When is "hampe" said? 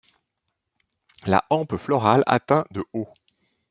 1.51-1.77